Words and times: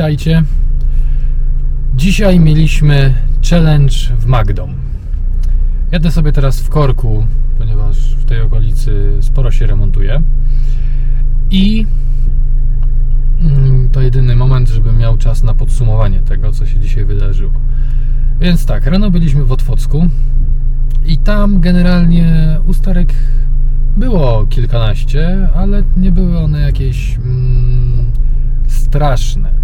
Witajcie. 0.00 0.42
Dzisiaj 1.94 2.40
mieliśmy 2.40 3.14
challenge 3.50 3.94
w 4.18 4.26
Magdom. 4.26 4.74
Jadę 5.92 6.10
sobie 6.10 6.32
teraz 6.32 6.60
w 6.60 6.68
korku, 6.68 7.26
ponieważ 7.58 8.14
w 8.14 8.24
tej 8.24 8.40
okolicy 8.40 9.18
sporo 9.20 9.50
się 9.50 9.66
remontuje. 9.66 10.22
I 11.50 11.86
mm, 13.40 13.88
to 13.90 14.00
jedyny 14.00 14.36
moment, 14.36 14.68
żebym 14.68 14.98
miał 14.98 15.16
czas 15.16 15.42
na 15.42 15.54
podsumowanie 15.54 16.20
tego, 16.20 16.52
co 16.52 16.66
się 16.66 16.78
dzisiaj 16.78 17.04
wydarzyło. 17.04 17.52
Więc 18.40 18.66
tak, 18.66 18.86
rano 18.86 19.10
byliśmy 19.10 19.44
w 19.44 19.52
Otwocku 19.52 20.08
i 21.06 21.18
tam 21.18 21.60
generalnie 21.60 22.58
usterek 22.66 23.14
było 23.96 24.46
kilkanaście, 24.46 25.48
ale 25.54 25.82
nie 25.96 26.12
były 26.12 26.38
one 26.38 26.60
jakieś 26.60 27.16
mm, 27.16 28.10
straszne. 28.66 29.59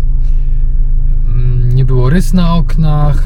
Było 1.86 2.10
rys 2.10 2.32
na 2.32 2.54
oknach. 2.54 3.24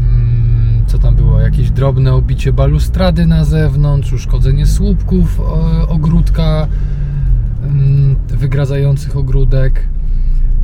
Mm, 0.00 0.84
Co 0.86 0.98
tam 0.98 1.16
było? 1.16 1.40
Jakieś 1.40 1.70
drobne 1.70 2.12
obicie 2.14 2.52
balustrady 2.52 3.26
na 3.26 3.44
zewnątrz, 3.44 4.12
uszkodzenie 4.12 4.66
słupków 4.66 5.40
o, 5.40 5.88
ogródka 5.88 6.68
mm, 7.62 8.16
wygradzających 8.28 9.16
ogródek. 9.16 9.88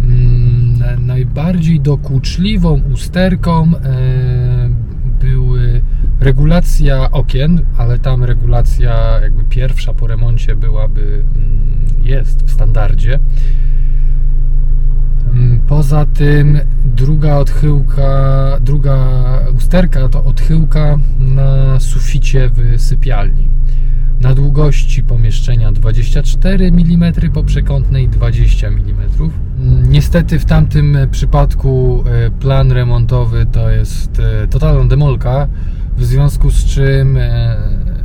Mm, 0.00 0.78
na- 0.78 0.92
Najbardziej 0.96 1.80
dokuczliwą 1.80 2.80
usterką 2.92 3.64
e, 3.76 4.68
były 5.20 5.82
regulacja 6.20 7.10
okien, 7.10 7.60
ale 7.78 7.98
tam 7.98 8.24
regulacja 8.24 9.20
jakby 9.22 9.44
pierwsza 9.44 9.94
po 9.94 10.06
remoncie 10.06 10.56
byłaby, 10.56 11.24
jest 12.02 12.42
w 12.46 12.50
standardzie. 12.50 13.18
Mm, 15.32 15.60
Poza 15.68 16.06
tym 16.06 16.58
druga 16.84 17.36
odchyłka, 17.36 18.10
druga 18.60 18.96
usterka 19.56 20.08
to 20.08 20.24
odchyłka 20.24 20.98
na 21.18 21.80
suficie 21.80 22.50
w 22.54 22.82
sypialni. 22.82 23.48
Na 24.20 24.34
długości 24.34 25.02
pomieszczenia 25.02 25.72
24 25.72 26.66
mm, 26.66 27.12
po 27.34 27.44
przekątnej 27.44 28.08
20 28.08 28.68
mm. 28.68 29.30
Niestety 29.88 30.38
w 30.38 30.44
tamtym 30.44 30.98
przypadku 31.10 32.04
e, 32.06 32.30
plan 32.30 32.72
remontowy 32.72 33.46
to 33.52 33.70
jest 33.70 34.20
e, 34.20 34.48
totalna 34.48 34.84
demolka, 34.84 35.48
w 35.96 36.04
związku 36.04 36.50
z 36.50 36.64
czym 36.64 37.16
e, 37.16 37.56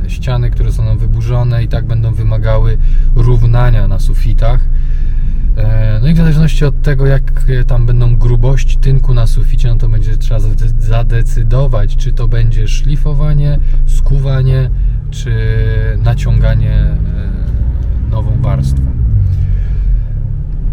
ściany, 0.08 0.50
które 0.50 0.72
są 0.72 0.98
wyburzone 0.98 1.64
i 1.64 1.68
tak 1.68 1.86
będą 1.86 2.14
wymagały 2.14 2.78
równania 3.16 3.88
na 3.88 3.98
sufitach. 3.98 4.60
E, 5.58 5.98
No 6.02 6.08
i 6.08 6.14
w 6.14 6.16
zależności 6.16 6.64
od 6.64 6.82
tego, 6.82 7.06
jak 7.06 7.44
e, 7.48 7.64
tam 7.64 7.86
będą 7.86 8.16
grubości 8.16 8.76
tynku 8.78 9.14
na 9.14 9.26
suficie, 9.26 9.68
no 9.68 9.76
to 9.76 9.88
będzie 9.88 10.16
trzeba 10.16 10.40
zade- 10.40 10.80
zadecydować, 10.80 11.96
czy 11.96 12.12
to 12.12 12.28
będzie 12.28 12.68
szlifowanie, 12.68 13.58
skuwanie, 13.86 14.70
czy 15.10 15.32
naciąganie 16.02 16.72
e, 16.72 16.96
nową 18.10 18.42
warstwą. 18.42 18.82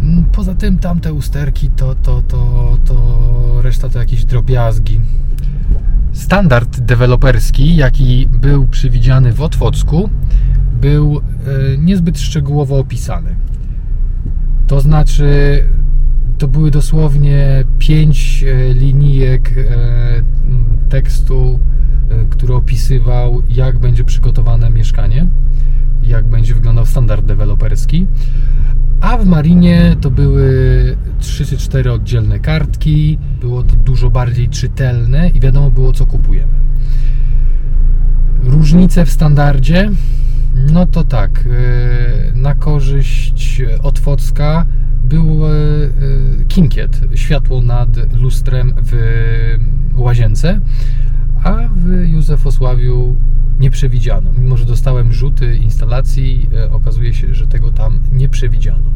Mm, 0.02 0.26
Poza 0.26 0.56
tym 0.56 0.78
tamte 0.80 1.14
usterki 1.14 1.70
to, 1.70 1.96
to, 1.96 2.22
to, 2.22 2.78
to 2.86 3.62
reszta 3.62 3.90
to 3.90 4.00
jakieś 4.00 4.26
drobiazgi. 4.26 5.02
Standard 6.14 6.80
deweloperski, 6.80 7.76
jaki 7.76 8.28
był 8.32 8.68
przewidziany 8.68 9.34
w 9.34 9.42
Otwocku, 9.42 10.10
był 10.82 11.22
niezbyt 11.78 12.20
szczegółowo 12.20 12.80
opisany. 12.80 13.36
To 14.76 14.82
znaczy, 14.82 15.64
to 16.38 16.48
były 16.48 16.72
dosłownie 16.72 17.64
pięć 17.80 18.44
e, 18.44 18.74
linijek 18.74 19.54
e, 19.58 19.64
tekstu, 20.90 21.60
e, 22.10 22.26
który 22.30 22.54
opisywał, 22.54 23.42
jak 23.50 23.80
będzie 23.80 24.04
przygotowane 24.04 24.70
mieszkanie, 24.70 25.28
jak 26.04 26.26
będzie 26.26 26.54
wyglądał 26.54 26.86
standard 26.86 27.26
deweloperski. 27.26 28.08
A 29.02 29.18
w 29.18 29.26
Marinie 29.26 29.96
to 30.02 30.12
były 30.12 30.50
trzy 31.20 31.46
czy 31.46 31.58
cztery 31.58 31.92
oddzielne 31.92 32.40
kartki, 32.40 33.18
było 33.42 33.64
to 33.64 33.76
dużo 33.76 34.10
bardziej 34.10 34.50
czytelne 34.50 35.30
i 35.30 35.40
wiadomo 35.40 35.72
było, 35.72 35.92
co 35.92 36.06
kupujemy. 36.06 36.54
Różnice 38.44 39.06
w 39.06 39.12
standardzie, 39.12 39.92
no 40.74 40.86
to 40.86 41.04
tak, 41.04 41.46
na 41.46 42.25
korzyść 42.66 43.62
Otwocka 43.84 44.66
był 45.04 45.46
e, 45.46 45.50
e, 45.50 45.90
kinkiet, 46.48 47.02
światło 47.16 47.62
nad 47.62 48.14
lustrem 48.14 48.74
w 48.82 48.94
łazience, 49.96 50.60
a 51.44 51.70
w 51.76 52.08
Józefosławiu 52.08 53.16
nie 53.60 53.72
przewidziano. 53.72 54.32
Mimo, 54.38 54.58
że 54.58 54.66
dostałem 54.66 55.14
rzuty 55.14 55.56
instalacji, 55.56 56.50
e, 56.54 56.72
okazuje 56.72 57.14
się, 57.14 57.34
że 57.34 57.48
tego 57.48 57.72
tam 57.72 58.00
nie 58.12 58.30
przewidziano. 58.30 58.92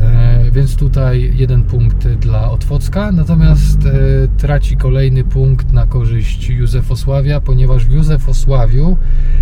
E, 0.00 0.50
Więc 0.50 0.76
tutaj 0.76 1.32
jeden 1.34 1.62
punkt 1.62 2.08
dla 2.08 2.50
Otwocka, 2.50 3.12
natomiast 3.12 3.86
e, 3.86 3.90
traci 4.38 4.76
kolejny 4.76 5.24
punkt 5.24 5.72
na 5.72 5.86
korzyść 5.86 6.48
Józefosławia, 6.48 7.40
ponieważ 7.40 7.84
w 7.86 7.90
Józefosławiu 7.90 8.96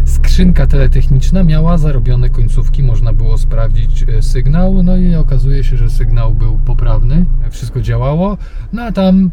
skrzynka 0.05 0.67
teletechniczna 0.67 1.45
miała 1.45 1.79
zarobione 1.79 2.31
końcówki, 2.31 2.83
można 2.83 3.13
było 3.13 3.39
sprawdzić 3.39 4.05
e, 4.09 4.23
sygnał, 4.23 4.83
no 4.83 4.97
i 4.97 5.15
okazuje 5.15 5.65
się, 5.65 5.77
że 5.77 5.91
sygnał 5.91 6.35
był 6.35 6.59
poprawny, 6.59 7.25
wszystko 7.51 7.81
działało, 7.81 8.39
no 8.73 8.83
a 8.83 8.93
tam 8.93 9.31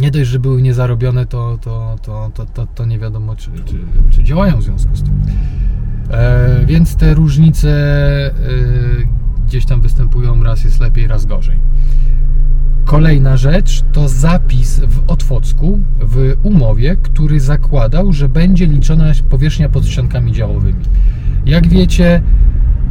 nie 0.00 0.10
dość, 0.10 0.30
że 0.30 0.38
były 0.38 0.62
niezarobione, 0.62 1.26
to, 1.26 1.58
to, 1.60 1.96
to, 2.02 2.30
to, 2.34 2.46
to, 2.46 2.66
to 2.66 2.84
nie 2.84 2.98
wiadomo, 2.98 3.36
czy, 3.36 3.50
czy, 3.64 3.78
czy 4.10 4.24
działają 4.24 4.56
w 4.56 4.62
związku 4.62 4.96
z 4.96 5.02
tym. 5.02 5.22
E, 6.10 6.64
więc 6.66 6.96
te 6.96 7.14
różnice 7.14 7.68
gdzieś 9.46 9.66
tam 9.66 9.80
występują, 9.80 10.42
raz 10.42 10.64
jest 10.64 10.80
lepiej, 10.80 11.06
raz 11.06 11.26
gorzej. 11.26 11.56
Kolejna 12.84 13.36
rzecz 13.36 13.82
to 13.92 14.08
zapis 14.08 14.80
w 14.80 15.10
Otwocku 15.10 15.78
w 16.00 16.34
umowie, 16.42 16.96
który 17.02 17.40
zakładał, 17.40 18.12
że 18.12 18.28
będzie 18.28 18.66
liczona 18.66 19.12
powierzchnia 19.30 19.68
pod 19.68 19.86
ściankami 19.86 20.32
działowymi. 20.32 20.84
Jak 21.46 21.68
wiecie, 21.68 22.22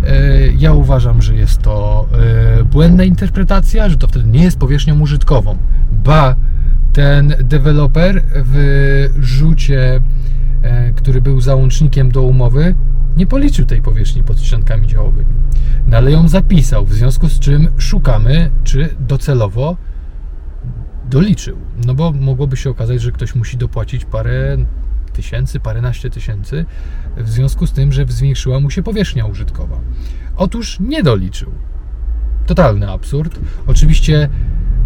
e, 0.04 0.48
ja 0.48 0.74
uważam, 0.74 1.22
że 1.22 1.36
jest 1.36 1.62
to 1.62 2.08
e, 2.60 2.64
błędna 2.64 3.04
interpretacja, 3.04 3.90
że 3.90 3.98
to 3.98 4.08
wtedy 4.08 4.30
nie 4.30 4.44
jest 4.44 4.58
powierzchnią 4.58 5.00
użytkową. 5.00 5.58
Ba, 5.92 6.36
ten 6.94 7.34
deweloper 7.44 8.24
w 8.36 9.08
rzucie, 9.20 10.02
e, 10.62 10.92
który 10.92 11.22
był 11.22 11.42
załącznikiem 11.42 12.12
do 12.12 12.22
umowy, 12.22 12.76
nie 13.18 13.28
policzył 13.28 13.66
tej 13.66 13.82
powierzchni 13.82 14.24
pod 14.24 14.40
ściankami 14.40 14.88
działowymi. 14.88 15.36
No 15.88 15.98
ale 15.98 16.12
ją 16.12 16.28
zapisał, 16.28 16.86
w 16.86 16.94
związku 16.94 17.30
z 17.30 17.40
czym 17.40 17.68
szukamy, 17.78 18.52
czy 18.64 18.96
docelowo 19.00 19.78
doliczył. 21.10 21.58
No 21.86 21.94
bo 21.94 22.12
mogłoby 22.12 22.58
się 22.58 22.70
okazać, 22.70 23.02
że 23.02 23.12
ktoś 23.12 23.36
musi 23.36 23.58
dopłacić 23.58 24.06
parę 24.06 24.58
tysięcy, 25.14 25.60
paręnaście 25.60 26.10
tysięcy, 26.10 26.66
w 27.18 27.30
związku 27.30 27.68
z 27.68 27.72
tym, 27.72 27.92
że 27.92 28.06
zwiększyła 28.08 28.60
mu 28.60 28.70
się 28.70 28.84
powierzchnia 28.84 29.26
użytkowa. 29.26 29.80
Otóż 30.38 30.80
nie 30.80 31.04
doliczył. 31.04 31.52
Totalny 32.46 32.90
absurd. 32.90 33.40
Oczywiście 33.68 34.30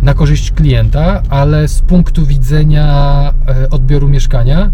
na 0.02 0.14
korzyść 0.14 0.52
klienta, 0.52 1.24
ale 1.30 1.68
z 1.68 1.82
punktu 1.82 2.26
widzenia 2.26 2.86
e, 3.48 3.70
odbioru 3.70 4.10
mieszkania 4.10 4.72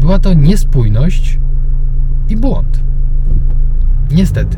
była 0.00 0.18
to 0.18 0.34
niespójność 0.34 1.38
i 2.28 2.36
błąd. 2.36 2.80
Niestety. 4.10 4.56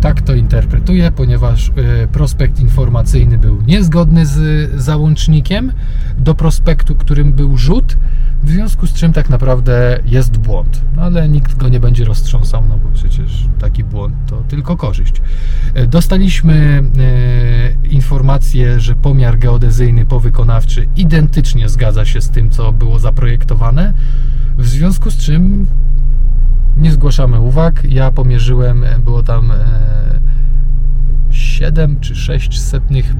Tak 0.00 0.22
to 0.22 0.34
interpretuję, 0.34 1.10
ponieważ 1.10 1.68
e, 1.68 1.72
prospekt 2.06 2.60
informacyjny 2.60 3.38
był 3.38 3.62
niezgodny 3.62 4.26
z 4.26 4.70
załącznikiem 4.82 5.72
do 6.18 6.34
prospektu, 6.34 6.94
którym 6.94 7.32
był 7.32 7.56
rzut, 7.56 7.96
w 8.42 8.50
związku 8.50 8.86
z 8.86 8.92
czym 8.92 9.12
tak 9.12 9.30
naprawdę 9.30 9.98
jest 10.06 10.36
błąd. 10.38 10.82
No, 10.96 11.02
ale 11.02 11.28
nikt 11.28 11.56
go 11.56 11.68
nie 11.68 11.80
będzie 11.80 12.04
roztrząsał, 12.04 12.62
no 12.68 12.78
bo 12.78 12.88
przecież 12.94 13.48
taki 13.58 13.84
błąd 13.84 14.14
to 14.26 14.42
tylko 14.48 14.76
korzyść. 14.76 15.22
E, 15.74 15.86
Dostaliśmy 15.86 16.82
informację, 17.90 18.80
że 18.80 18.94
pomiar 18.94 19.38
geodezyjny 19.38 20.06
powykonawczy 20.06 20.86
identycznie 20.96 21.68
zgadza 21.68 22.04
się 22.04 22.20
z 22.20 22.30
tym, 22.30 22.50
co 22.50 22.72
było 22.72 22.98
zaprojektowane, 22.98 23.94
w 24.58 24.66
związku 24.66 25.10
z 25.10 25.16
czym 25.16 25.66
nie 26.76 26.92
zgłaszamy 26.92 27.40
uwag. 27.40 27.82
Ja 27.88 28.10
pomierzyłem, 28.10 28.84
e, 28.84 28.98
było 28.98 29.22
tam 29.22 29.50
e, 29.50 29.56
7 31.30 32.00
czy 32.00 32.14
6 32.14 32.60
setnych 32.60 33.14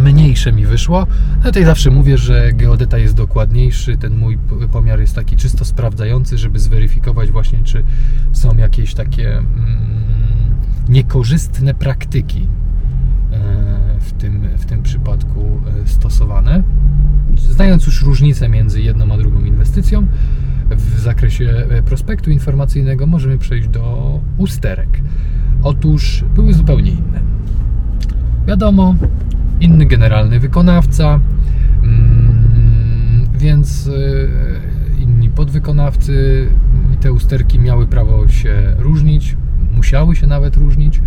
mniejsze 0.00 0.52
mi 0.52 0.66
wyszło. 0.66 1.06
No 1.36 1.44
tutaj 1.44 1.64
zawsze 1.64 1.90
mówię, 1.90 2.18
że 2.18 2.52
geodeta 2.52 2.98
jest 2.98 3.14
dokładniejszy. 3.14 3.96
Ten 3.96 4.16
mój 4.16 4.38
pomiar 4.72 5.00
jest 5.00 5.14
taki 5.14 5.36
czysto 5.36 5.64
sprawdzający, 5.64 6.38
żeby 6.38 6.58
zweryfikować 6.58 7.30
właśnie, 7.30 7.62
czy 7.64 7.84
są 8.32 8.56
jakieś 8.56 8.94
takie 8.94 9.38
mm, 9.38 9.46
niekorzystne 10.88 11.74
praktyki 11.74 12.48
e, 13.32 13.38
w 14.00 14.12
tym, 14.12 14.48
w 14.58 14.66
tym 14.66 14.82
przypadku 14.82 15.60
e, 15.84 15.88
stosowane. 15.88 16.62
Znając 17.38 17.86
już 17.86 18.02
różnicę 18.02 18.48
między 18.48 18.82
jedną 18.82 19.14
a 19.14 19.18
drugą 19.18 19.44
inwestycją 19.44 20.06
w 20.70 21.00
zakresie 21.00 21.66
e, 21.70 21.82
prospektu 21.82 22.30
informacyjnego, 22.30 23.06
możemy 23.06 23.38
przejść 23.38 23.68
do 23.68 24.20
usterek. 24.36 25.00
Otóż 25.62 26.24
były 26.34 26.54
zupełnie 26.54 26.90
inne. 26.90 27.20
Wiadomo, 28.46 28.94
inny 29.60 29.86
generalny 29.86 30.40
wykonawca, 30.40 31.20
mm, 31.82 33.28
więc 33.38 33.88
e, 33.88 35.02
inni 35.02 35.30
podwykonawcy 35.30 36.48
i 36.94 36.96
te 36.96 37.12
usterki 37.12 37.58
miały 37.58 37.86
prawo 37.86 38.28
się 38.28 38.74
różnić, 38.78 39.36
musiały 39.76 40.16
się 40.16 40.26
nawet 40.26 40.56
różnić. 40.56 41.00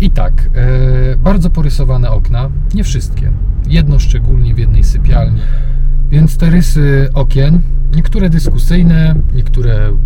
I 0.00 0.10
tak, 0.10 0.50
e, 0.54 1.16
bardzo 1.16 1.50
porysowane 1.50 2.10
okna, 2.10 2.50
nie 2.74 2.84
wszystkie. 2.84 3.32
Jedno 3.68 3.98
szczególnie 3.98 4.54
w 4.54 4.58
jednej 4.58 4.84
sypialni. 4.84 5.40
Więc 6.12 6.36
te 6.36 6.50
rysy 6.50 7.08
okien, 7.14 7.62
niektóre 7.96 8.28
dyskusyjne, 8.28 9.14
niektóre 9.34 9.96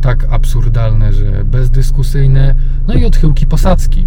tak 0.00 0.26
absurdalne, 0.30 1.12
że 1.12 1.44
bezdyskusyjne, 1.44 2.54
no 2.88 2.94
i 2.94 3.04
odchyłki 3.04 3.46
posadzki. 3.46 4.06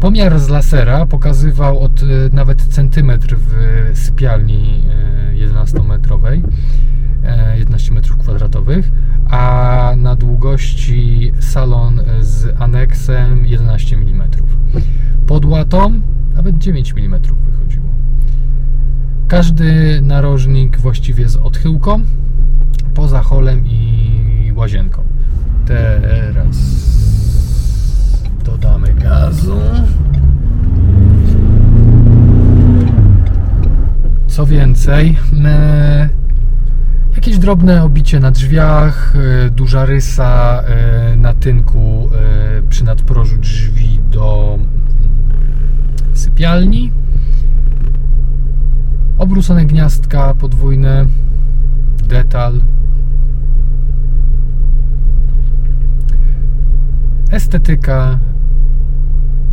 Pomiar 0.00 0.40
z 0.40 0.48
lasera 0.48 1.06
pokazywał 1.06 1.78
od 1.78 2.02
e, 2.02 2.06
nawet 2.32 2.62
centymetr 2.62 3.36
w 3.36 3.52
sypialni 3.94 4.84
e, 5.34 5.48
11-metrowej, 5.48 6.42
e, 7.24 7.58
11 7.58 7.94
metrów 7.94 8.16
kwadratowych, 8.18 8.90
a 9.30 9.92
na 9.96 10.16
długości 10.16 11.32
salon 11.40 12.00
z 12.20 12.60
aneksem 12.60 13.46
11 13.46 13.96
mm. 13.96 14.22
Pod 15.26 15.44
łatą 15.44 16.00
nawet 16.34 16.58
9 16.58 16.92
mm. 16.96 17.20
Każdy 19.34 20.00
narożnik 20.02 20.78
właściwie 20.78 21.28
z 21.28 21.36
odchyłką, 21.36 22.00
poza 22.94 23.22
holem 23.22 23.66
i 23.66 24.52
łazienką. 24.56 25.02
Teraz 25.66 26.56
dodamy 28.44 28.94
gazu. 28.94 29.56
Co 34.26 34.46
więcej, 34.46 35.16
jakieś 37.14 37.38
drobne 37.38 37.84
obicie 37.84 38.20
na 38.20 38.30
drzwiach, 38.30 39.14
e, 39.16 39.50
duża 39.50 39.84
rysa 39.84 40.62
e, 40.66 41.16
na 41.16 41.34
tynku 41.34 42.10
e, 42.58 42.62
przy 42.62 42.84
nadprożu 42.84 43.36
drzwi 43.36 44.00
do 44.10 44.58
sypialni. 46.12 47.03
Obrócone 49.18 49.66
gniazdka 49.66 50.34
podwójne, 50.34 51.06
detal. 52.08 52.60
Estetyka, 57.30 58.18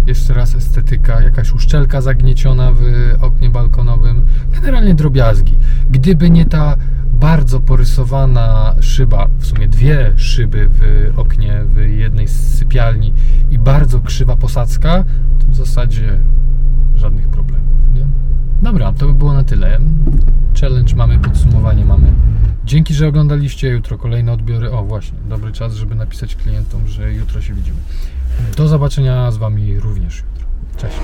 jeszcze 0.08 0.34
raz 0.34 0.56
estetyka, 0.56 1.22
jakaś 1.22 1.52
uszczelka 1.52 2.02
zagnieciona 2.02 2.72
w 2.72 2.84
oknie 3.22 3.50
balkonowym, 3.50 4.22
generalnie 4.54 4.94
drobiazgi. 4.94 5.58
Gdyby 5.90 6.30
nie 6.30 6.46
ta 6.46 6.78
bardzo 7.14 7.60
porysowana 7.60 8.76
szyba, 8.80 9.28
w 9.40 9.46
sumie 9.46 9.68
dwie 9.68 10.14
szyby 10.16 10.70
w 10.70 11.14
oknie 11.20 11.62
w 11.66 11.78
jednej 11.78 12.28
z 12.28 12.58
sypialni 12.58 13.14
i 13.52 13.60
bardzo 13.60 14.00
krzywa 14.00 14.36
posadzka, 14.36 15.04
to 15.40 15.48
w 15.48 15.56
zasadzie 15.56 16.20
żadnych 16.96 17.28
problemów. 17.28 17.41
Dobra, 18.62 18.94
to 18.94 19.08
by 19.08 19.14
było 19.14 19.34
na 19.34 19.44
tyle. 19.44 19.80
Challenge 20.62 20.96
mamy, 20.96 21.20
podsumowanie 21.20 21.86
mamy. 21.86 22.14
Dzięki, 22.66 22.94
że 22.94 23.08
oglądaliście. 23.08 23.68
Jutro 23.68 23.98
kolejne 23.98 24.32
odbiory. 24.32 24.72
O, 24.72 24.84
właśnie, 24.84 25.18
dobry 25.30 25.52
czas, 25.52 25.74
żeby 25.74 25.96
napisać 25.96 26.36
klientom, 26.36 26.88
że 26.88 27.14
jutro 27.14 27.42
się 27.42 27.54
widzimy. 27.54 27.78
Do 28.58 28.68
zobaczenia 28.68 29.32
z 29.32 29.38
Wami 29.38 29.80
również 29.80 30.18
jutro. 30.18 30.48
Cześć. 30.78 30.98